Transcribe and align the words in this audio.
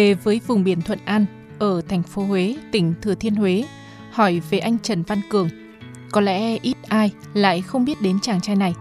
Về 0.00 0.14
với 0.14 0.40
vùng 0.46 0.64
biển 0.64 0.82
Thuận 0.82 0.98
An 1.04 1.26
ở 1.58 1.82
thành 1.88 2.02
phố 2.02 2.24
Huế, 2.24 2.56
tỉnh 2.72 2.94
Thừa 3.02 3.14
Thiên 3.14 3.34
Huế, 3.34 3.64
hỏi 4.10 4.40
về 4.50 4.58
anh 4.58 4.78
Trần 4.78 5.02
Văn 5.02 5.20
Cường. 5.30 5.48
Có 6.10 6.20
lẽ 6.20 6.58
ít 6.62 6.76
ai 6.88 7.12
lại 7.34 7.62
không 7.62 7.84
biết 7.84 8.02
đến 8.02 8.20
chàng 8.20 8.40
trai 8.40 8.56
này. 8.56 8.74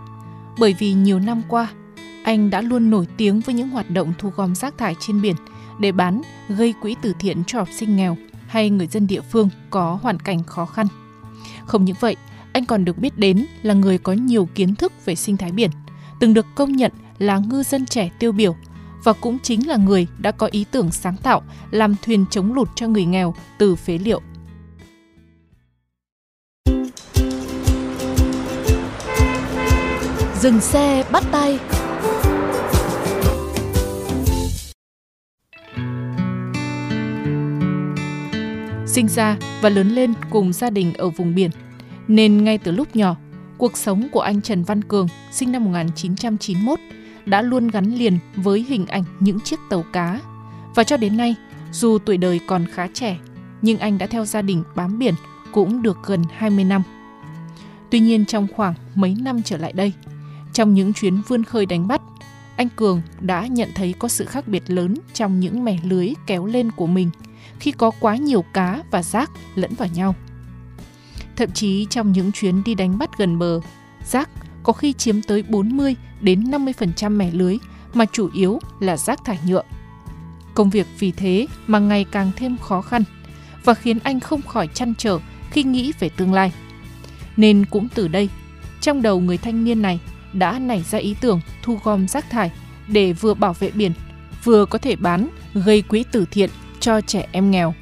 Bởi 0.60 0.76
vì 0.80 0.94
nhiều 0.94 1.20
năm 1.20 1.42
qua, 1.48 1.68
anh 2.24 2.50
đã 2.50 2.62
luôn 2.62 2.90
nổi 2.90 3.08
tiếng 3.18 3.40
với 3.40 3.56
những 3.56 3.70
hoạt 3.70 3.90
động 3.90 4.14
thu 4.18 4.30
gom 4.36 4.56
rác 4.56 4.78
thải 4.78 4.96
trên 5.00 5.22
biển 5.22 5.36
để 5.80 5.92
bán 5.92 6.22
gây 6.50 6.74
quỹ 6.82 6.96
từ 7.02 7.14
thiện 7.20 7.44
cho 7.48 7.60
học 7.60 7.70
sinh 7.72 7.96
nghèo 7.96 8.18
hay 8.48 8.70
người 8.70 8.88
dân 8.88 9.08
địa 9.08 9.22
phương 9.22 9.50
có 9.70 10.00
hoàn 10.02 10.20
cảnh 10.20 10.44
khó 10.44 10.66
khăn. 10.66 10.88
Không 11.66 11.86
những 11.86 11.96
vậy, 12.00 12.16
anh 12.54 12.66
còn 12.66 12.86
được 12.86 12.98
biết 12.98 13.18
đến 13.18 13.46
là 13.62 13.74
người 13.74 13.98
có 13.98 14.14
nhiều 14.14 14.50
kiến 14.56 14.76
thức 14.76 15.06
về 15.06 15.16
sinh 15.16 15.38
thái 15.38 15.52
biển, 15.52 15.72
từng 16.20 16.34
được 16.34 16.46
công 16.56 16.72
nhận 16.72 16.92
là 17.18 17.38
ngư 17.38 17.64
dân 17.64 17.86
trẻ 17.86 18.10
tiêu 18.20 18.32
biểu 18.32 18.56
và 19.04 19.14
cũng 19.14 19.38
chính 19.44 19.68
là 19.68 19.78
người 19.78 20.08
đã 20.18 20.32
có 20.32 20.48
ý 20.52 20.66
tưởng 20.72 20.92
sáng 20.92 21.18
tạo 21.24 21.42
làm 21.72 21.96
thuyền 22.02 22.26
chống 22.32 22.54
lụt 22.54 22.70
cho 22.76 22.88
người 22.88 23.06
nghèo 23.06 23.36
từ 23.58 23.76
phế 23.76 23.98
liệu. 23.98 24.22
Dừng 30.40 30.60
xe 30.60 31.04
bắt 31.12 31.24
tay 31.32 31.60
Sinh 38.86 39.08
ra 39.08 39.38
và 39.62 39.70
lớn 39.70 39.90
lên 39.90 40.14
cùng 40.30 40.54
gia 40.54 40.70
đình 40.70 40.94
ở 40.94 41.10
vùng 41.10 41.36
biển, 41.36 41.52
nên 42.08 42.44
ngay 42.44 42.58
từ 42.58 42.72
lúc 42.72 42.96
nhỏ, 42.96 43.16
cuộc 43.58 43.78
sống 43.78 44.08
của 44.12 44.20
anh 44.20 44.42
Trần 44.42 44.64
Văn 44.64 44.84
Cường, 44.84 45.08
sinh 45.32 45.52
năm 45.52 45.66
1991, 45.66 46.80
đã 47.26 47.42
luôn 47.42 47.68
gắn 47.68 47.96
liền 47.96 48.20
với 48.36 48.66
hình 48.70 48.86
ảnh 48.86 49.04
những 49.20 49.40
chiếc 49.40 49.60
tàu 49.70 49.84
cá. 49.94 50.20
Và 50.76 50.84
cho 50.84 50.98
đến 50.98 51.18
nay, 51.18 51.36
dù 51.72 51.98
tuổi 51.98 52.18
đời 52.18 52.40
còn 52.48 52.66
khá 52.74 52.88
trẻ, 52.94 53.18
nhưng 53.62 53.78
anh 53.78 53.98
đã 53.98 54.08
theo 54.08 54.26
gia 54.26 54.42
đình 54.42 54.64
bám 54.76 55.00
biển 55.00 55.14
cũng 55.52 55.82
được 55.82 55.98
gần 56.06 56.24
20 56.34 56.64
năm. 56.64 56.84
Tuy 57.90 58.00
nhiên 58.00 58.26
trong 58.26 58.48
khoảng 58.56 58.74
mấy 58.96 59.16
năm 59.22 59.42
trở 59.44 59.58
lại 59.58 59.74
đây, 59.74 59.94
trong 60.54 60.74
những 60.74 60.94
chuyến 60.94 61.22
vươn 61.28 61.44
khơi 61.44 61.66
đánh 61.66 61.88
bắt, 61.88 62.02
anh 62.56 62.70
Cường 62.76 63.02
đã 63.20 63.48
nhận 63.48 63.70
thấy 63.76 63.94
có 64.00 64.08
sự 64.08 64.26
khác 64.26 64.48
biệt 64.48 64.64
lớn 64.68 64.96
trong 65.14 65.40
những 65.40 65.64
mẻ 65.64 65.78
lưới 65.84 66.14
kéo 66.28 66.46
lên 66.46 66.72
của 66.72 66.88
mình 66.88 67.10
khi 67.60 67.72
có 67.72 67.92
quá 68.00 68.16
nhiều 68.16 68.44
cá 68.54 68.84
và 68.92 69.04
rác 69.04 69.32
lẫn 69.56 69.74
vào 69.74 69.90
nhau. 69.96 70.16
Thậm 71.36 71.52
chí 71.52 71.88
trong 71.90 72.12
những 72.12 72.32
chuyến 72.32 72.64
đi 72.64 72.76
đánh 72.76 72.98
bắt 72.98 73.10
gần 73.18 73.40
bờ, 73.40 73.60
rác 74.06 74.30
có 74.64 74.74
khi 74.74 74.94
chiếm 74.94 75.22
tới 75.22 75.44
40 75.44 75.96
đến 76.22 76.44
50% 76.44 77.12
mẻ 77.18 77.32
lưới 77.32 77.58
mà 77.94 78.06
chủ 78.12 78.30
yếu 78.34 78.60
là 78.80 78.98
rác 78.98 79.26
thải 79.26 79.40
nhựa. 79.48 79.64
Công 80.54 80.70
việc 80.70 80.88
vì 81.00 81.12
thế 81.12 81.48
mà 81.68 81.80
ngày 81.80 82.06
càng 82.12 82.32
thêm 82.36 82.58
khó 82.58 82.82
khăn 82.82 83.04
và 83.64 83.74
khiến 83.74 84.00
anh 84.04 84.20
không 84.20 84.42
khỏi 84.42 84.68
chăn 84.68 84.94
trở 84.98 85.20
khi 85.52 85.64
nghĩ 85.64 85.94
về 86.00 86.10
tương 86.10 86.34
lai. 86.34 86.52
Nên 87.38 87.66
cũng 87.66 87.88
từ 87.96 88.08
đây, 88.08 88.30
trong 88.82 89.02
đầu 89.02 89.20
người 89.20 89.38
thanh 89.38 89.64
niên 89.64 89.82
này 89.82 90.00
đã 90.34 90.60
nảy 90.60 90.84
ra 90.84 90.98
ý 91.00 91.16
tưởng 91.22 91.42
thu 91.64 91.80
gom 91.84 92.08
rác 92.08 92.30
thải 92.30 92.52
để 92.88 93.14
vừa 93.14 93.34
bảo 93.34 93.54
vệ 93.54 93.72
biển, 93.72 93.92
vừa 94.44 94.66
có 94.66 94.78
thể 94.78 94.96
bán 94.96 95.28
gây 95.54 95.82
quỹ 95.82 96.04
từ 96.12 96.26
thiện 96.32 96.50
cho 96.80 97.02
trẻ 97.02 97.28
em 97.32 97.52
nghèo. 97.52 97.74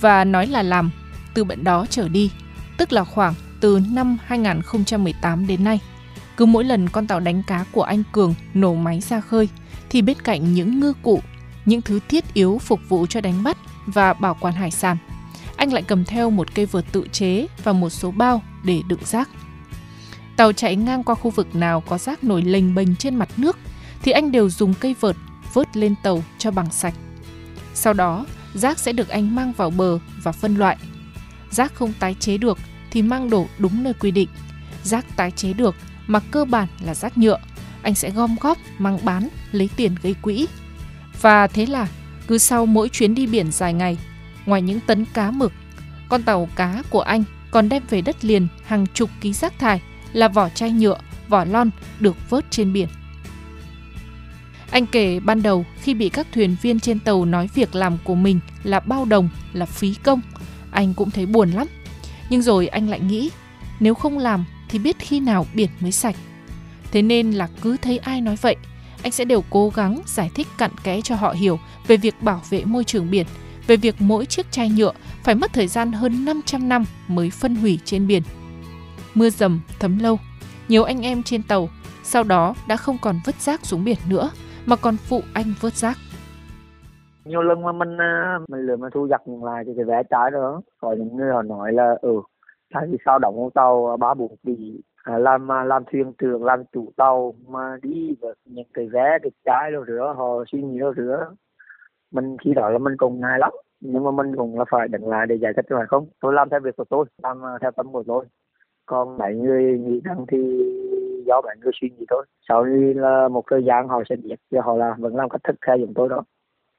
Và 0.00 0.24
nói 0.24 0.46
là 0.46 0.62
làm, 0.62 0.90
từ 1.34 1.44
bận 1.44 1.64
đó 1.64 1.86
trở 1.90 2.08
đi, 2.08 2.30
tức 2.76 2.92
là 2.92 3.04
khoảng 3.04 3.34
từ 3.60 3.80
năm 3.90 4.18
2018 4.24 5.46
đến 5.46 5.64
nay, 5.64 5.80
cứ 6.36 6.46
mỗi 6.46 6.64
lần 6.64 6.88
con 6.88 7.06
tàu 7.06 7.20
đánh 7.20 7.42
cá 7.46 7.64
của 7.72 7.82
anh 7.82 8.02
Cường 8.12 8.34
nổ 8.54 8.74
máy 8.74 9.00
ra 9.00 9.20
khơi, 9.20 9.48
thì 9.90 10.02
bên 10.02 10.16
cạnh 10.24 10.54
những 10.54 10.80
ngư 10.80 10.92
cụ, 11.02 11.22
những 11.64 11.82
thứ 11.82 12.00
thiết 12.08 12.34
yếu 12.34 12.58
phục 12.58 12.80
vụ 12.88 13.06
cho 13.06 13.20
đánh 13.20 13.42
bắt 13.42 13.56
và 13.86 14.12
bảo 14.12 14.36
quản 14.40 14.54
hải 14.54 14.70
sản, 14.70 14.96
anh 15.56 15.72
lại 15.72 15.82
cầm 15.82 16.04
theo 16.04 16.30
một 16.30 16.54
cây 16.54 16.66
vợt 16.66 16.84
tự 16.92 17.08
chế 17.12 17.46
và 17.64 17.72
một 17.72 17.90
số 17.90 18.10
bao 18.10 18.42
để 18.64 18.82
đựng 18.88 19.04
rác. 19.04 19.28
Tàu 20.36 20.52
chạy 20.52 20.76
ngang 20.76 21.04
qua 21.04 21.14
khu 21.14 21.30
vực 21.30 21.54
nào 21.54 21.80
có 21.80 21.98
rác 21.98 22.24
nổi 22.24 22.42
lềnh 22.42 22.74
bềnh 22.74 22.96
trên 22.96 23.16
mặt 23.16 23.28
nước 23.36 23.56
thì 24.02 24.12
anh 24.12 24.32
đều 24.32 24.50
dùng 24.50 24.74
cây 24.74 24.94
vợt 25.00 25.16
vớt 25.54 25.76
lên 25.76 25.94
tàu 26.02 26.22
cho 26.38 26.50
bằng 26.50 26.70
sạch. 26.70 26.94
Sau 27.74 27.92
đó, 27.92 28.26
rác 28.54 28.78
sẽ 28.78 28.92
được 28.92 29.08
anh 29.08 29.34
mang 29.34 29.52
vào 29.52 29.70
bờ 29.70 29.98
và 30.22 30.32
phân 30.32 30.56
loại. 30.56 30.76
Rác 31.50 31.74
không 31.74 31.92
tái 31.98 32.16
chế 32.20 32.38
được 32.38 32.58
thì 32.90 33.02
mang 33.02 33.30
đổ 33.30 33.46
đúng 33.58 33.82
nơi 33.82 33.94
quy 33.94 34.10
định. 34.10 34.28
Rác 34.82 35.16
tái 35.16 35.30
chế 35.30 35.52
được 35.52 35.76
mà 36.06 36.20
cơ 36.30 36.44
bản 36.44 36.68
là 36.80 36.94
rác 36.94 37.18
nhựa, 37.18 37.38
anh 37.82 37.94
sẽ 37.94 38.10
gom 38.10 38.36
góp 38.40 38.58
mang 38.78 38.98
bán 39.04 39.28
lấy 39.52 39.70
tiền 39.76 39.94
gây 40.02 40.14
quỹ. 40.22 40.46
Và 41.20 41.46
thế 41.46 41.66
là 41.66 41.88
cứ 42.26 42.38
sau 42.38 42.66
mỗi 42.66 42.88
chuyến 42.88 43.14
đi 43.14 43.26
biển 43.26 43.52
dài 43.52 43.74
ngày, 43.74 43.98
ngoài 44.46 44.62
những 44.62 44.80
tấn 44.80 45.04
cá 45.04 45.30
mực, 45.30 45.52
con 46.08 46.22
tàu 46.22 46.48
cá 46.56 46.82
của 46.90 47.00
anh 47.00 47.24
còn 47.50 47.68
đem 47.68 47.82
về 47.90 48.00
đất 48.00 48.24
liền 48.24 48.48
hàng 48.66 48.86
chục 48.94 49.10
ký 49.20 49.32
rác 49.32 49.58
thải 49.58 49.80
là 50.12 50.28
vỏ 50.28 50.48
chai 50.48 50.70
nhựa, 50.70 50.98
vỏ 51.28 51.44
lon 51.44 51.70
được 52.00 52.30
vớt 52.30 52.50
trên 52.50 52.72
biển. 52.72 52.88
Anh 54.70 54.86
kể 54.86 55.20
ban 55.20 55.42
đầu 55.42 55.66
khi 55.82 55.94
bị 55.94 56.08
các 56.08 56.26
thuyền 56.32 56.56
viên 56.62 56.80
trên 56.80 56.98
tàu 56.98 57.24
nói 57.24 57.48
việc 57.54 57.74
làm 57.74 57.98
của 58.04 58.14
mình 58.14 58.40
là 58.64 58.80
bao 58.80 59.04
đồng, 59.04 59.28
là 59.52 59.66
phí 59.66 59.94
công, 59.94 60.20
anh 60.70 60.94
cũng 60.94 61.10
thấy 61.10 61.26
buồn 61.26 61.50
lắm. 61.50 61.66
Nhưng 62.30 62.42
rồi 62.42 62.68
anh 62.68 62.88
lại 62.88 63.00
nghĩ, 63.00 63.30
nếu 63.80 63.94
không 63.94 64.18
làm 64.18 64.44
thì 64.68 64.78
biết 64.78 64.96
khi 64.98 65.20
nào 65.20 65.46
biển 65.54 65.70
mới 65.80 65.92
sạch. 65.92 66.16
Thế 66.92 67.02
nên 67.02 67.32
là 67.32 67.48
cứ 67.60 67.76
thấy 67.76 67.98
ai 67.98 68.20
nói 68.20 68.36
vậy, 68.36 68.56
anh 69.02 69.12
sẽ 69.12 69.24
đều 69.24 69.44
cố 69.50 69.72
gắng 69.74 70.00
giải 70.06 70.30
thích 70.34 70.46
cặn 70.58 70.70
kẽ 70.84 71.00
cho 71.00 71.14
họ 71.14 71.30
hiểu 71.30 71.58
về 71.86 71.96
việc 71.96 72.22
bảo 72.22 72.42
vệ 72.50 72.64
môi 72.64 72.84
trường 72.84 73.10
biển, 73.10 73.26
về 73.66 73.76
việc 73.76 73.94
mỗi 73.98 74.26
chiếc 74.26 74.52
chai 74.52 74.70
nhựa 74.70 74.92
phải 75.24 75.34
mất 75.34 75.52
thời 75.52 75.66
gian 75.66 75.92
hơn 75.92 76.24
500 76.24 76.68
năm 76.68 76.84
mới 77.08 77.30
phân 77.30 77.56
hủy 77.56 77.78
trên 77.84 78.06
biển. 78.06 78.22
Mưa 79.14 79.30
dầm 79.30 79.60
thấm 79.78 79.98
lâu, 79.98 80.18
nhiều 80.68 80.84
anh 80.84 81.02
em 81.02 81.22
trên 81.22 81.42
tàu 81.42 81.68
sau 82.04 82.22
đó 82.22 82.54
đã 82.66 82.76
không 82.76 82.98
còn 82.98 83.20
vứt 83.24 83.40
rác 83.40 83.66
xuống 83.66 83.84
biển 83.84 83.98
nữa 84.08 84.30
mà 84.66 84.76
còn 84.76 84.96
phụ 84.96 85.22
anh 85.32 85.54
vớt 85.60 85.76
rác 85.76 85.98
nhiều 87.28 87.42
lần 87.42 87.62
mà 87.62 87.72
mình 87.72 87.96
à, 88.00 88.38
mình 88.48 88.60
lừa 88.60 88.76
mà 88.76 88.88
thu 88.94 89.08
giặt 89.08 89.22
lại 89.42 89.64
thì 89.66 89.72
cái 89.76 89.84
vé 89.84 90.02
trái 90.10 90.30
đó, 90.30 90.62
có 90.80 90.92
những 90.92 91.16
người 91.16 91.32
họ 91.32 91.42
nói 91.42 91.72
là 91.72 91.96
ừ 92.02 92.22
tại 92.74 92.86
vì 92.90 92.98
sao 93.04 93.18
đóng 93.18 93.36
con 93.36 93.50
tàu 93.50 93.90
à, 93.90 93.96
ba 93.96 94.14
bốn 94.14 94.36
tỷ 94.46 94.80
à, 95.04 95.18
làm 95.18 95.48
làm 95.48 95.82
thuyền 95.92 96.12
trưởng, 96.18 96.44
làm 96.44 96.64
chủ 96.72 96.92
tàu 96.96 97.34
mà 97.48 97.76
đi 97.82 98.16
với 98.20 98.34
những 98.44 98.68
cái 98.74 98.88
vé 98.88 99.18
cái 99.22 99.30
trái 99.44 99.72
đâu 99.72 99.84
nữa 99.84 100.14
họ 100.16 100.44
suy 100.52 100.62
nghĩ 100.62 100.78
đâu 100.78 100.92
nữa 100.96 101.34
mình 102.10 102.36
khi 102.44 102.54
đó 102.54 102.70
là 102.70 102.78
mình 102.78 102.96
cũng 102.96 103.20
ngại 103.20 103.38
lắm, 103.38 103.52
nhưng 103.80 104.04
mà 104.04 104.10
mình 104.10 104.36
cũng 104.36 104.58
là 104.58 104.64
phải 104.70 104.88
đứng 104.88 105.08
lại 105.08 105.26
để 105.26 105.34
giải 105.34 105.52
thích 105.56 105.64
phải 105.68 105.86
không? 105.88 106.06
Tôi 106.20 106.32
làm 106.32 106.48
theo 106.48 106.60
việc 106.60 106.76
của 106.76 106.84
tôi, 106.84 107.04
làm 107.22 107.38
theo 107.60 107.70
tâm 107.70 107.92
của 107.92 108.02
tôi. 108.06 108.24
Còn 108.86 109.18
mấy 109.18 109.34
người 109.34 109.78
nghĩ 109.78 110.00
rằng 110.04 110.24
thì 110.28 110.38
do 111.26 111.40
bạn 111.44 111.58
người 111.60 111.72
suy 111.80 111.90
nghĩ 111.90 112.06
thôi. 112.10 112.26
Sau 112.48 112.64
khi 112.64 112.94
là 112.94 113.28
một 113.28 113.44
thời 113.50 113.64
gian 113.64 113.88
họ 113.88 114.02
sẽ 114.08 114.16
biết 114.16 114.36
cho 114.50 114.60
họ 114.60 114.76
là, 114.76 114.96
vẫn 114.98 115.16
làm 115.16 115.28
cách 115.28 115.44
thức 115.44 115.56
theo 115.66 115.76
chúng 115.78 115.94
tôi 115.94 116.08
đó 116.08 116.22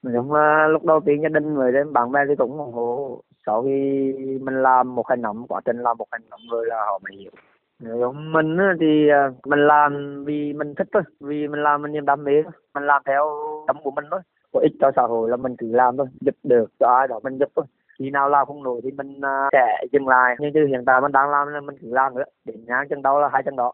mình 0.03 0.13
cũng 0.15 0.33
lúc 0.69 0.85
đầu 0.85 0.99
tiên 1.05 1.21
gia 1.21 1.29
đình 1.29 1.53
người 1.53 1.71
đến 1.71 1.93
bạn 1.93 2.11
bè 2.11 2.19
thì 2.27 2.35
cũng 2.35 2.57
ủng 2.57 2.73
hộ. 2.73 3.21
Sau 3.45 3.63
khi 3.63 4.13
mình 4.41 4.61
làm 4.61 4.95
một 4.95 5.07
hành 5.07 5.21
động, 5.21 5.45
quá 5.47 5.61
trình 5.65 5.77
làm 5.79 5.97
một 5.97 6.07
hành 6.11 6.29
động 6.29 6.39
rồi 6.51 6.65
là 6.65 6.75
họ 6.85 6.99
mới 7.03 7.17
hiểu. 7.17 7.31
Giống 7.79 8.31
mình 8.31 8.57
thì 8.79 9.09
à, 9.09 9.29
mình 9.45 9.67
làm 9.67 10.23
vì 10.25 10.53
mình 10.53 10.75
thích 10.75 10.87
thôi, 10.93 11.03
vì 11.19 11.47
mình 11.47 11.63
làm 11.63 11.81
mình 11.81 11.91
niềm 11.91 12.05
đam 12.05 12.23
mê 12.23 12.43
thôi. 12.43 12.51
Mình 12.73 12.83
làm 12.83 13.01
theo 13.05 13.23
tâm 13.67 13.77
của 13.83 13.91
mình 13.91 14.05
thôi. 14.11 14.19
Có 14.53 14.59
ích 14.59 14.71
cho 14.81 14.91
xã 14.95 15.01
hội 15.01 15.29
là 15.29 15.37
mình 15.37 15.55
cứ 15.57 15.67
làm 15.71 15.97
thôi, 15.97 16.07
giúp 16.21 16.35
được 16.43 16.65
cho 16.79 16.87
ai 16.87 17.07
đó 17.07 17.19
mình 17.23 17.37
giúp 17.37 17.49
thôi. 17.55 17.65
Khi 17.99 18.09
nào 18.09 18.29
làm 18.29 18.47
không 18.47 18.63
nổi 18.63 18.81
thì 18.83 18.91
mình 18.91 19.21
à, 19.21 19.49
sẽ 19.51 19.85
dừng 19.91 20.07
lại. 20.07 20.35
Nhưng 20.39 20.53
chứ 20.53 20.65
hiện 20.65 20.85
tại 20.85 21.01
mình 21.01 21.11
đang 21.11 21.29
làm 21.29 21.47
là 21.47 21.61
mình 21.61 21.75
cứ 21.81 21.87
làm 21.91 22.15
nữa. 22.15 22.23
Đến 22.45 22.65
nhá 22.65 22.83
chân 22.89 23.01
đau 23.01 23.19
là 23.19 23.29
hai 23.33 23.43
chân 23.45 23.55
đó. 23.55 23.71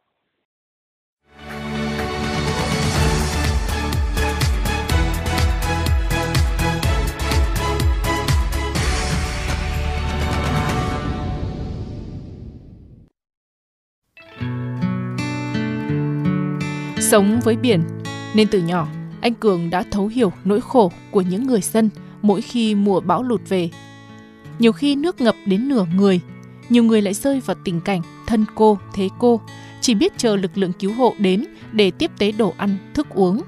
Sống 17.15 17.39
với 17.43 17.55
biển, 17.55 17.83
nên 18.33 18.47
từ 18.47 18.61
nhỏ 18.61 18.87
anh 19.21 19.33
Cường 19.33 19.69
đã 19.69 19.83
thấu 19.91 20.07
hiểu 20.07 20.31
nỗi 20.45 20.61
khổ 20.61 20.91
của 21.11 21.21
những 21.21 21.47
người 21.47 21.61
dân 21.61 21.89
mỗi 22.21 22.41
khi 22.41 22.75
mùa 22.75 22.99
bão 22.99 23.23
lụt 23.23 23.41
về. 23.49 23.69
Nhiều 24.59 24.71
khi 24.71 24.95
nước 24.95 25.21
ngập 25.21 25.35
đến 25.45 25.69
nửa 25.69 25.85
người, 25.95 26.19
nhiều 26.69 26.83
người 26.83 27.01
lại 27.01 27.13
rơi 27.13 27.41
vào 27.41 27.55
tình 27.63 27.81
cảnh 27.81 28.01
thân 28.27 28.45
cô, 28.55 28.77
thế 28.93 29.09
cô, 29.19 29.41
chỉ 29.81 29.95
biết 29.95 30.17
chờ 30.17 30.35
lực 30.35 30.57
lượng 30.57 30.73
cứu 30.73 30.93
hộ 30.93 31.13
đến 31.19 31.45
để 31.71 31.91
tiếp 31.91 32.11
tế 32.17 32.31
đồ 32.31 32.53
ăn, 32.57 32.77
thức 32.93 33.07
uống. 33.09 33.41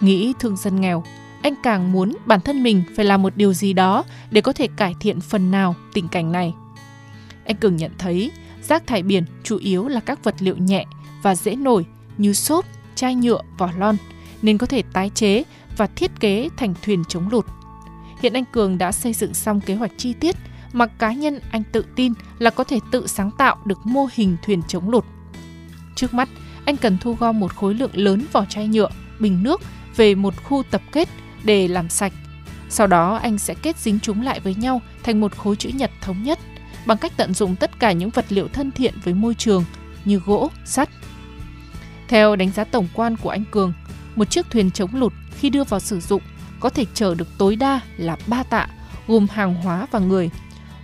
Nghĩ 0.00 0.32
thương 0.40 0.56
dân 0.56 0.80
nghèo, 0.80 1.04
anh 1.42 1.54
càng 1.62 1.92
muốn 1.92 2.16
bản 2.26 2.40
thân 2.40 2.62
mình 2.62 2.82
phải 2.96 3.04
làm 3.04 3.22
một 3.22 3.36
điều 3.36 3.52
gì 3.52 3.72
đó 3.72 4.04
để 4.30 4.40
có 4.40 4.52
thể 4.52 4.68
cải 4.76 4.94
thiện 5.00 5.20
phần 5.20 5.50
nào 5.50 5.74
tình 5.92 6.08
cảnh 6.08 6.32
này. 6.32 6.54
Anh 7.44 7.56
Cường 7.56 7.76
nhận 7.76 7.92
thấy 7.98 8.30
rác 8.62 8.86
thải 8.86 9.02
biển 9.02 9.24
chủ 9.42 9.58
yếu 9.58 9.88
là 9.88 10.00
các 10.00 10.24
vật 10.24 10.34
liệu 10.38 10.56
nhẹ 10.56 10.86
và 11.22 11.34
dễ 11.34 11.56
nổi 11.56 11.86
như 12.18 12.32
xốp, 12.32 12.64
chai 12.96 13.14
nhựa, 13.14 13.40
vỏ 13.58 13.70
lon 13.78 13.96
nên 14.42 14.58
có 14.58 14.66
thể 14.66 14.82
tái 14.92 15.10
chế 15.14 15.42
và 15.76 15.86
thiết 15.86 16.20
kế 16.20 16.48
thành 16.56 16.74
thuyền 16.82 17.04
chống 17.08 17.28
lụt. 17.28 17.46
Hiện 18.22 18.32
anh 18.32 18.44
Cường 18.52 18.78
đã 18.78 18.92
xây 18.92 19.12
dựng 19.12 19.34
xong 19.34 19.60
kế 19.60 19.74
hoạch 19.74 19.92
chi 19.96 20.12
tiết 20.12 20.36
mà 20.72 20.86
cá 20.86 21.12
nhân 21.12 21.40
anh 21.50 21.62
tự 21.72 21.84
tin 21.96 22.12
là 22.38 22.50
có 22.50 22.64
thể 22.64 22.78
tự 22.90 23.06
sáng 23.06 23.30
tạo 23.38 23.56
được 23.64 23.86
mô 23.86 24.08
hình 24.12 24.36
thuyền 24.46 24.62
chống 24.68 24.90
lụt. 24.90 25.04
Trước 25.94 26.14
mắt, 26.14 26.28
anh 26.64 26.76
cần 26.76 26.98
thu 26.98 27.16
gom 27.20 27.40
một 27.40 27.54
khối 27.54 27.74
lượng 27.74 27.90
lớn 27.94 28.24
vỏ 28.32 28.44
chai 28.48 28.68
nhựa, 28.68 28.88
bình 29.20 29.42
nước 29.42 29.60
về 29.96 30.14
một 30.14 30.34
khu 30.44 30.62
tập 30.70 30.82
kết 30.92 31.08
để 31.44 31.68
làm 31.68 31.88
sạch. 31.88 32.12
Sau 32.68 32.86
đó 32.86 33.16
anh 33.16 33.38
sẽ 33.38 33.54
kết 33.54 33.78
dính 33.78 33.98
chúng 34.02 34.22
lại 34.22 34.40
với 34.40 34.54
nhau 34.54 34.80
thành 35.02 35.20
một 35.20 35.36
khối 35.36 35.56
chữ 35.56 35.68
nhật 35.68 35.90
thống 36.00 36.22
nhất 36.22 36.38
bằng 36.86 36.98
cách 36.98 37.12
tận 37.16 37.34
dụng 37.34 37.56
tất 37.56 37.78
cả 37.78 37.92
những 37.92 38.10
vật 38.10 38.24
liệu 38.28 38.48
thân 38.48 38.70
thiện 38.70 38.94
với 39.04 39.14
môi 39.14 39.34
trường 39.34 39.64
như 40.04 40.20
gỗ, 40.26 40.50
sắt. 40.64 40.88
Theo 42.08 42.36
đánh 42.36 42.50
giá 42.50 42.64
tổng 42.64 42.88
quan 42.94 43.16
của 43.16 43.30
anh 43.30 43.44
Cường, 43.50 43.72
một 44.16 44.30
chiếc 44.30 44.50
thuyền 44.50 44.70
chống 44.70 44.94
lụt 44.94 45.12
khi 45.38 45.50
đưa 45.50 45.64
vào 45.64 45.80
sử 45.80 46.00
dụng 46.00 46.22
có 46.60 46.68
thể 46.68 46.84
chở 46.94 47.14
được 47.14 47.28
tối 47.38 47.56
đa 47.56 47.80
là 47.96 48.16
3 48.26 48.42
tạ, 48.42 48.68
gồm 49.06 49.26
hàng 49.30 49.54
hóa 49.54 49.86
và 49.90 49.98
người, 49.98 50.30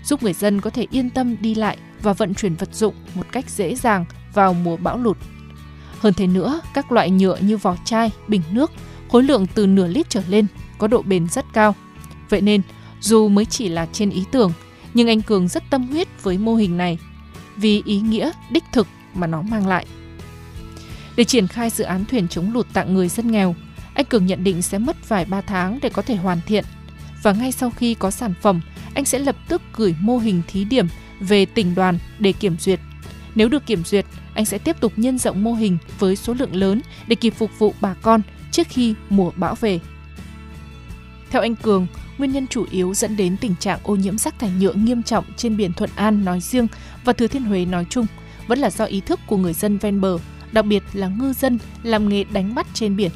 giúp 0.04 0.22
người 0.22 0.32
dân 0.32 0.60
có 0.60 0.70
thể 0.70 0.86
yên 0.90 1.10
tâm 1.10 1.36
đi 1.40 1.54
lại 1.54 1.76
và 2.02 2.12
vận 2.12 2.34
chuyển 2.34 2.54
vật 2.54 2.74
dụng 2.74 2.94
một 3.14 3.26
cách 3.32 3.50
dễ 3.50 3.74
dàng 3.74 4.04
vào 4.34 4.54
mùa 4.54 4.76
bão 4.76 4.98
lụt. 4.98 5.18
Hơn 5.98 6.14
thế 6.14 6.26
nữa, 6.26 6.60
các 6.74 6.92
loại 6.92 7.10
nhựa 7.10 7.36
như 7.36 7.56
vỏ 7.56 7.76
chai, 7.84 8.10
bình 8.28 8.42
nước, 8.50 8.70
khối 9.08 9.22
lượng 9.22 9.46
từ 9.54 9.66
nửa 9.66 9.86
lít 9.86 10.10
trở 10.10 10.22
lên 10.28 10.46
có 10.78 10.86
độ 10.86 11.02
bền 11.02 11.28
rất 11.28 11.44
cao. 11.52 11.74
Vậy 12.28 12.40
nên, 12.40 12.62
dù 13.00 13.28
mới 13.28 13.44
chỉ 13.44 13.68
là 13.68 13.86
trên 13.92 14.10
ý 14.10 14.24
tưởng, 14.30 14.52
nhưng 14.94 15.08
anh 15.08 15.22
Cường 15.22 15.48
rất 15.48 15.62
tâm 15.70 15.88
huyết 15.88 16.22
với 16.22 16.38
mô 16.38 16.54
hình 16.54 16.76
này 16.76 16.98
vì 17.56 17.82
ý 17.84 18.00
nghĩa 18.00 18.30
đích 18.50 18.64
thực 18.72 18.86
mà 19.14 19.26
nó 19.26 19.42
mang 19.42 19.66
lại. 19.66 19.86
Để 21.16 21.24
triển 21.24 21.46
khai 21.46 21.70
dự 21.70 21.84
án 21.84 22.04
thuyền 22.04 22.28
chống 22.28 22.52
lụt 22.52 22.66
tặng 22.72 22.94
người 22.94 23.08
dân 23.08 23.30
nghèo, 23.30 23.54
anh 23.94 24.06
Cường 24.06 24.26
nhận 24.26 24.44
định 24.44 24.62
sẽ 24.62 24.78
mất 24.78 25.08
vài 25.08 25.24
ba 25.24 25.40
tháng 25.40 25.78
để 25.82 25.88
có 25.88 26.02
thể 26.02 26.16
hoàn 26.16 26.40
thiện. 26.46 26.64
Và 27.22 27.32
ngay 27.32 27.52
sau 27.52 27.70
khi 27.70 27.94
có 27.94 28.10
sản 28.10 28.34
phẩm, 28.42 28.60
anh 28.94 29.04
sẽ 29.04 29.18
lập 29.18 29.36
tức 29.48 29.62
gửi 29.76 29.94
mô 30.00 30.18
hình 30.18 30.42
thí 30.46 30.64
điểm 30.64 30.86
về 31.20 31.46
tỉnh 31.46 31.74
đoàn 31.74 31.98
để 32.18 32.32
kiểm 32.32 32.56
duyệt. 32.58 32.80
Nếu 33.34 33.48
được 33.48 33.66
kiểm 33.66 33.84
duyệt, 33.84 34.06
anh 34.34 34.44
sẽ 34.44 34.58
tiếp 34.58 34.76
tục 34.80 34.92
nhân 34.96 35.18
rộng 35.18 35.44
mô 35.44 35.52
hình 35.52 35.78
với 35.98 36.16
số 36.16 36.34
lượng 36.34 36.56
lớn 36.56 36.80
để 37.06 37.16
kịp 37.16 37.34
phục 37.36 37.58
vụ 37.58 37.74
bà 37.80 37.94
con 37.94 38.20
trước 38.50 38.66
khi 38.70 38.94
mùa 39.10 39.30
bão 39.36 39.54
về. 39.54 39.80
Theo 41.30 41.42
anh 41.42 41.56
Cường, 41.56 41.86
nguyên 42.18 42.32
nhân 42.32 42.46
chủ 42.46 42.66
yếu 42.70 42.94
dẫn 42.94 43.16
đến 43.16 43.36
tình 43.40 43.54
trạng 43.60 43.78
ô 43.82 43.96
nhiễm 43.96 44.18
rác 44.18 44.38
thải 44.38 44.50
nhựa 44.50 44.72
nghiêm 44.72 45.02
trọng 45.02 45.24
trên 45.36 45.56
biển 45.56 45.72
Thuận 45.72 45.90
An 45.94 46.24
nói 46.24 46.40
riêng 46.40 46.66
và 47.04 47.12
Thừa 47.12 47.26
Thiên 47.26 47.42
Huế 47.42 47.64
nói 47.64 47.86
chung 47.90 48.06
vẫn 48.46 48.58
là 48.58 48.70
do 48.70 48.84
ý 48.84 49.00
thức 49.00 49.20
của 49.26 49.36
người 49.36 49.52
dân 49.52 49.78
ven 49.78 50.00
bờ, 50.00 50.18
đặc 50.52 50.66
biệt 50.66 50.82
là 50.92 51.08
ngư 51.08 51.32
dân 51.32 51.58
làm 51.82 52.08
nghề 52.08 52.24
đánh 52.24 52.54
bắt 52.54 52.66
trên 52.74 52.96
biển. 52.96 53.10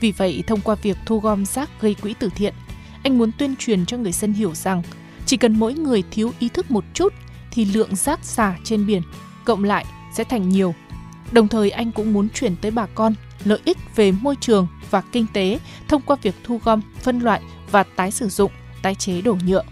Vì 0.00 0.12
vậy, 0.12 0.44
thông 0.46 0.60
qua 0.60 0.74
việc 0.74 0.96
thu 1.06 1.20
gom 1.20 1.44
rác 1.46 1.70
gây 1.80 1.94
quỹ 1.94 2.14
từ 2.18 2.30
thiện, 2.36 2.54
anh 3.02 3.18
muốn 3.18 3.30
tuyên 3.38 3.56
truyền 3.56 3.86
cho 3.86 3.96
người 3.96 4.12
dân 4.12 4.32
hiểu 4.32 4.54
rằng 4.54 4.82
chỉ 5.26 5.36
cần 5.36 5.58
mỗi 5.58 5.74
người 5.74 6.02
thiếu 6.10 6.32
ý 6.38 6.48
thức 6.48 6.70
một 6.70 6.84
chút 6.94 7.12
thì 7.50 7.64
lượng 7.64 7.96
rác 7.96 8.24
xả 8.24 8.56
trên 8.64 8.86
biển 8.86 9.02
cộng 9.44 9.64
lại 9.64 9.84
sẽ 10.14 10.24
thành 10.24 10.48
nhiều. 10.48 10.74
Đồng 11.32 11.48
thời 11.48 11.70
anh 11.70 11.92
cũng 11.92 12.12
muốn 12.12 12.28
chuyển 12.34 12.56
tới 12.56 12.70
bà 12.70 12.86
con 12.86 13.14
lợi 13.44 13.58
ích 13.64 13.78
về 13.96 14.12
môi 14.12 14.36
trường 14.40 14.66
và 14.90 15.00
kinh 15.12 15.26
tế 15.32 15.58
thông 15.88 16.02
qua 16.02 16.16
việc 16.22 16.34
thu 16.44 16.60
gom, 16.64 16.80
phân 16.98 17.18
loại 17.18 17.40
và 17.70 17.82
tái 17.82 18.10
sử 18.10 18.28
dụng, 18.28 18.52
tái 18.82 18.94
chế 18.94 19.20
đồ 19.20 19.36
nhựa. 19.46 19.62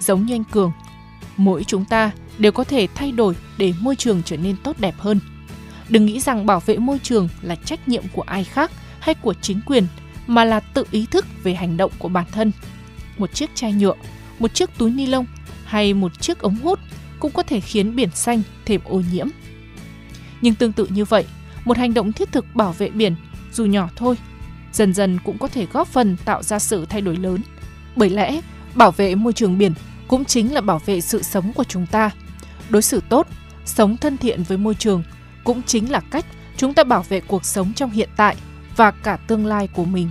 Giống 0.00 0.26
như 0.26 0.34
anh 0.34 0.44
Cường, 0.44 0.72
mỗi 1.36 1.64
chúng 1.64 1.84
ta 1.84 2.10
đều 2.38 2.52
có 2.52 2.64
thể 2.64 2.88
thay 2.94 3.12
đổi 3.12 3.36
để 3.58 3.72
môi 3.80 3.96
trường 3.96 4.22
trở 4.22 4.36
nên 4.36 4.56
tốt 4.56 4.76
đẹp 4.78 4.94
hơn. 4.98 5.20
Đừng 5.88 6.06
nghĩ 6.06 6.20
rằng 6.20 6.46
bảo 6.46 6.60
vệ 6.60 6.78
môi 6.78 6.98
trường 6.98 7.28
là 7.42 7.56
trách 7.56 7.88
nhiệm 7.88 8.02
của 8.12 8.22
ai 8.22 8.44
khác 8.44 8.70
hay 9.00 9.14
của 9.14 9.34
chính 9.34 9.60
quyền, 9.66 9.86
mà 10.26 10.44
là 10.44 10.60
tự 10.60 10.84
ý 10.90 11.06
thức 11.10 11.26
về 11.42 11.54
hành 11.54 11.76
động 11.76 11.92
của 11.98 12.08
bản 12.08 12.24
thân. 12.32 12.52
Một 13.18 13.34
chiếc 13.34 13.50
chai 13.54 13.72
nhựa, 13.72 13.94
một 14.38 14.54
chiếc 14.54 14.70
túi 14.78 14.90
ni 14.90 15.06
lông 15.06 15.26
hay 15.64 15.94
một 15.94 16.20
chiếc 16.20 16.38
ống 16.38 16.56
hút 16.56 16.78
cũng 17.20 17.32
có 17.32 17.42
thể 17.42 17.60
khiến 17.60 17.96
biển 17.96 18.10
xanh 18.14 18.42
thêm 18.64 18.80
ô 18.84 19.02
nhiễm. 19.12 19.28
Nhưng 20.40 20.54
tương 20.54 20.72
tự 20.72 20.86
như 20.90 21.04
vậy, 21.04 21.24
một 21.64 21.76
hành 21.76 21.94
động 21.94 22.12
thiết 22.12 22.32
thực 22.32 22.54
bảo 22.54 22.72
vệ 22.72 22.90
biển, 22.90 23.14
dù 23.52 23.64
nhỏ 23.64 23.88
thôi, 23.96 24.16
dần 24.72 24.94
dần 24.94 25.18
cũng 25.24 25.38
có 25.38 25.48
thể 25.48 25.66
góp 25.72 25.88
phần 25.88 26.16
tạo 26.24 26.42
ra 26.42 26.58
sự 26.58 26.86
thay 26.86 27.00
đổi 27.00 27.16
lớn. 27.16 27.40
Bởi 27.96 28.10
lẽ, 28.10 28.40
bảo 28.74 28.90
vệ 28.90 29.14
môi 29.14 29.32
trường 29.32 29.58
biển 29.58 29.72
cũng 30.08 30.24
chính 30.24 30.54
là 30.54 30.60
bảo 30.60 30.78
vệ 30.86 31.00
sự 31.00 31.22
sống 31.22 31.52
của 31.52 31.64
chúng 31.64 31.86
ta. 31.86 32.10
Đối 32.68 32.82
xử 32.82 33.00
tốt, 33.08 33.28
sống 33.64 33.96
thân 33.96 34.16
thiện 34.16 34.42
với 34.42 34.58
môi 34.58 34.74
trường 34.74 35.02
cũng 35.44 35.62
chính 35.66 35.92
là 35.92 36.00
cách 36.10 36.26
chúng 36.56 36.74
ta 36.74 36.84
bảo 36.84 37.04
vệ 37.08 37.20
cuộc 37.20 37.44
sống 37.44 37.72
trong 37.76 37.90
hiện 37.90 38.08
tại 38.16 38.36
và 38.76 38.90
cả 38.90 39.16
tương 39.16 39.46
lai 39.46 39.68
của 39.74 39.84
mình. 39.84 40.10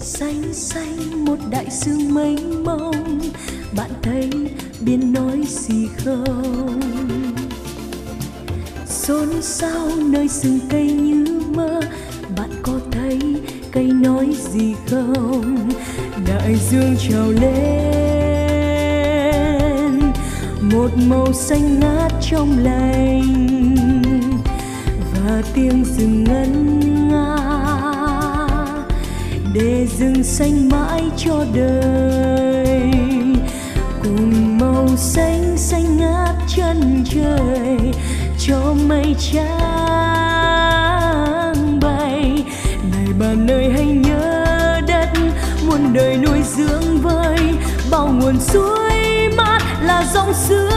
xanh 0.00 0.54
xanh 0.54 1.24
một 1.24 1.36
đại 1.50 1.66
dương 1.70 2.14
mênh 2.14 2.64
mông, 2.64 3.20
bạn 3.76 3.90
thấy 4.02 4.30
biển 4.80 5.12
nói 5.12 5.44
gì 5.46 5.88
không 6.04 6.80
xôn 8.86 9.42
xao 9.42 9.88
nơi 9.96 10.28
rừng 10.28 10.58
cây 10.70 10.92
như 10.92 11.42
mơ 11.54 11.80
thấy 13.10 13.20
cây 13.72 13.84
nói 13.84 14.26
gì 14.52 14.74
không? 14.90 15.70
Đại 16.28 16.54
dương 16.70 16.96
trào 16.98 17.30
lên, 17.30 18.40
một 20.60 20.90
màu 21.08 21.32
xanh 21.32 21.80
ngát 21.80 22.12
trong 22.30 22.58
lành, 22.58 23.76
và 25.14 25.42
tiếng 25.54 25.84
rừng 25.84 26.24
ngân 26.24 26.80
nga 27.08 27.36
để 29.54 29.86
rừng 29.98 30.24
xanh 30.24 30.68
mãi 30.68 31.02
cho 31.16 31.44
đời. 31.54 32.90
Cùng 34.02 34.58
màu 34.58 34.88
xanh 34.96 35.56
xanh 35.56 35.96
ngát 35.96 36.34
chân 36.56 37.04
trời, 37.10 37.78
cho 38.38 38.74
mây 38.88 39.16
trắng. 39.32 40.19
Bao 47.90 48.06
nguồn 48.06 48.40
suối 48.40 49.28
mát 49.36 49.58
là 49.82 50.04
dòng 50.14 50.34
xưa. 50.34 50.70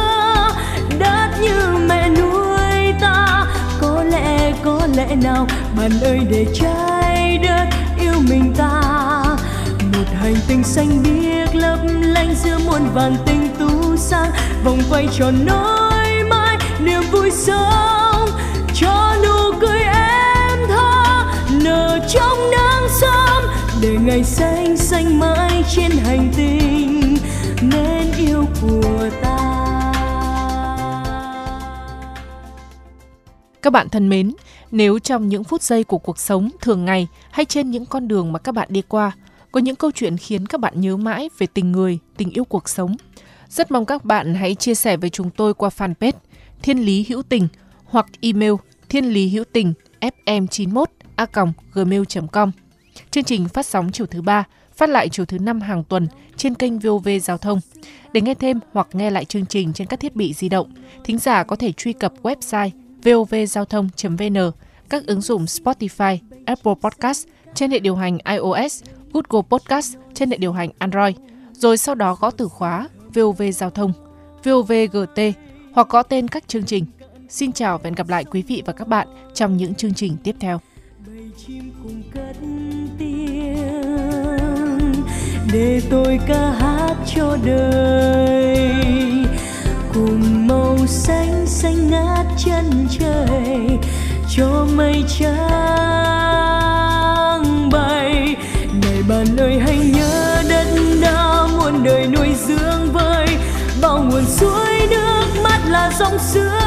Đất 0.99 1.29
như 1.41 1.77
mẹ 1.87 2.09
nuôi 2.09 2.93
ta, 3.01 3.45
có 3.81 4.03
lẽ 4.03 4.53
có 4.63 4.87
lẽ 4.95 5.15
nào 5.15 5.47
bạn 5.77 5.91
ơi 6.01 6.19
để 6.29 6.45
trái 6.53 7.37
đất 7.37 7.67
yêu 7.99 8.13
mình 8.29 8.53
ta. 8.57 8.81
Một 9.93 10.07
hành 10.21 10.35
tinh 10.47 10.63
xanh 10.63 11.03
biếc 11.03 11.55
lấp 11.55 11.79
lánh 12.01 12.35
giữa 12.43 12.57
muôn 12.65 12.81
vàn 12.93 13.15
tinh 13.25 13.49
tú 13.59 13.95
sáng 13.97 14.31
vòng 14.63 14.79
quay 14.89 15.07
tròn 15.17 15.45
nối 15.45 16.23
mãi 16.29 16.57
niềm 16.79 17.01
vui 17.11 17.31
sống. 17.31 18.29
Cho 18.73 19.15
nụ 19.23 19.59
cười 19.61 19.81
em 19.81 20.59
thơ 20.67 21.23
nở 21.51 21.99
trong 22.13 22.51
nắng 22.51 22.87
sớm, 23.01 23.43
để 23.81 23.97
ngày 24.01 24.23
xanh 24.23 24.77
xanh 24.77 25.19
mãi 25.19 25.63
trên 25.75 25.91
hành 25.91 26.31
tinh 26.37 26.92
nên 27.71 28.11
yêu 28.17 28.45
của 28.61 29.09
ta 29.21 29.39
Các 33.61 33.73
bạn 33.73 33.89
thân 33.89 34.09
mến, 34.09 34.33
nếu 34.71 34.99
trong 34.99 35.29
những 35.29 35.43
phút 35.43 35.61
giây 35.61 35.83
của 35.83 35.97
cuộc 35.97 36.19
sống 36.19 36.49
thường 36.61 36.85
ngày 36.85 37.07
hay 37.31 37.45
trên 37.45 37.71
những 37.71 37.85
con 37.85 38.07
đường 38.07 38.31
mà 38.31 38.39
các 38.39 38.55
bạn 38.55 38.67
đi 38.71 38.81
qua, 38.81 39.11
có 39.51 39.59
những 39.59 39.75
câu 39.75 39.91
chuyện 39.91 40.17
khiến 40.17 40.45
các 40.45 40.61
bạn 40.61 40.81
nhớ 40.81 40.97
mãi 40.97 41.29
về 41.37 41.47
tình 41.53 41.71
người, 41.71 41.99
tình 42.17 42.29
yêu 42.29 42.43
cuộc 42.43 42.69
sống, 42.69 42.95
rất 43.49 43.71
mong 43.71 43.85
các 43.85 44.05
bạn 44.05 44.35
hãy 44.35 44.55
chia 44.55 44.75
sẻ 44.75 44.97
với 44.97 45.09
chúng 45.09 45.29
tôi 45.29 45.53
qua 45.53 45.69
fanpage 45.77 46.11
Thiên 46.61 46.85
Lý 46.85 47.05
Hữu 47.09 47.23
Tình 47.23 47.47
hoặc 47.85 48.05
email 48.21 48.53
thiên 48.93 49.05
lý 49.05 49.29
hữu 49.29 49.43
tình 49.53 49.73
fm91 50.01 50.85
a 51.15 51.25
gmail.com. 51.73 52.51
Chương 53.11 53.23
trình 53.23 53.47
phát 53.47 53.65
sóng 53.65 53.91
chiều 53.91 54.07
thứ 54.07 54.21
ba, 54.21 54.43
phát 54.75 54.89
lại 54.89 55.09
chiều 55.09 55.25
thứ 55.25 55.39
năm 55.39 55.61
hàng 55.61 55.83
tuần 55.83 56.07
trên 56.37 56.55
kênh 56.55 56.79
VOV 56.79 57.09
Giao 57.21 57.37
thông. 57.37 57.59
Để 58.13 58.21
nghe 58.21 58.33
thêm 58.33 58.59
hoặc 58.73 58.87
nghe 58.93 59.09
lại 59.09 59.25
chương 59.25 59.45
trình 59.45 59.73
trên 59.73 59.87
các 59.87 59.99
thiết 59.99 60.15
bị 60.15 60.33
di 60.33 60.49
động, 60.49 60.73
thính 61.03 61.17
giả 61.17 61.43
có 61.43 61.55
thể 61.55 61.71
truy 61.71 61.93
cập 61.93 62.13
website 62.23 62.69
vovgiao 63.03 63.65
thông.vn, 63.65 64.51
các 64.89 65.05
ứng 65.05 65.21
dụng 65.21 65.45
Spotify, 65.45 66.17
Apple 66.45 66.73
Podcast 66.81 67.27
trên 67.53 67.71
hệ 67.71 67.79
điều 67.79 67.95
hành 67.95 68.17
iOS, 68.25 68.83
Google 69.13 69.47
Podcast 69.49 69.95
trên 70.13 70.31
hệ 70.31 70.37
điều 70.37 70.53
hành 70.53 70.69
Android, 70.77 71.15
rồi 71.53 71.77
sau 71.77 71.95
đó 71.95 72.17
gõ 72.19 72.31
từ 72.31 72.47
khóa 72.47 72.87
VOV 73.13 73.41
Giao 73.53 73.69
thông, 73.69 73.93
VOVGT 74.43 75.19
hoặc 75.73 75.89
gõ 75.89 76.03
tên 76.03 76.27
các 76.27 76.47
chương 76.47 76.65
trình. 76.65 76.85
Xin 77.29 77.51
chào 77.51 77.77
và 77.77 77.83
hẹn 77.83 77.95
gặp 77.95 78.09
lại 78.09 78.23
quý 78.23 78.41
vị 78.41 78.63
và 78.65 78.73
các 78.73 78.87
bạn 78.87 79.07
trong 79.33 79.57
những 79.57 79.75
chương 79.75 79.93
trình 79.93 80.17
tiếp 80.23 80.35
theo. 80.39 80.59
bầy 81.07 81.31
chim 81.37 81.71
cùng 81.83 82.03
cất 82.13 82.35
tiếng 82.99 84.22
để 85.53 85.81
tôi 85.89 86.19
ca 86.27 86.51
hát 86.59 86.95
cho 87.15 87.37
đời. 87.45 88.57
Cùng 89.93 90.47
màu 90.47 90.77
xanh 90.87 91.45
xanh 91.47 91.89
ngát 91.89 92.25
chân 92.45 92.87
trời, 92.99 93.79
cho 94.35 94.67
mây 94.75 95.03
trắng 95.19 95.29
bay. 97.71 98.35
Này 98.81 99.03
bạn 99.09 99.37
ơi, 99.37 99.59
hãy 99.65 99.77
nhớ 99.77 100.43
đất 100.49 100.67
đã 101.01 101.47
muôn 101.57 101.83
đời 101.83 102.07
nuôi 102.07 102.27
dưỡng 102.47 102.91
vơi. 102.93 103.27
Bao 103.81 104.03
nguồn 104.03 104.25
suối 104.25 104.87
nước 104.89 105.25
mắt 105.43 105.59
là 105.69 105.91
dòng 105.99 106.19
xưa 106.19 106.62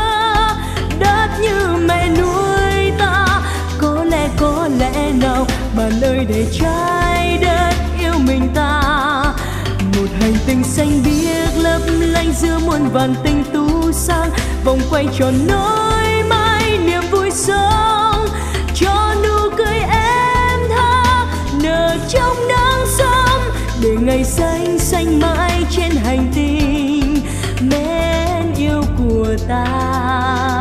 vàn 12.96 13.14
tinh 13.24 13.44
tú 13.52 13.92
sang, 13.92 14.30
vòng 14.64 14.78
quay 14.90 15.06
tròn 15.18 15.34
nỗi 15.48 16.22
mãi 16.28 16.78
niềm 16.86 17.02
vui 17.10 17.30
sống. 17.30 18.26
Cho 18.74 19.14
nụ 19.22 19.56
cười 19.56 19.78
em 19.78 20.60
tha, 20.68 21.26
nở 21.62 21.96
trong 22.08 22.36
nắng 22.48 22.86
sớm, 22.98 23.40
để 23.80 23.96
ngày 24.00 24.24
xanh 24.24 24.78
xanh 24.78 25.20
mãi 25.20 25.64
trên 25.70 25.90
hành 25.90 26.32
tinh. 26.34 27.20
Mến 27.60 28.54
yêu 28.58 28.82
của 28.98 29.36
ta. 29.48 30.55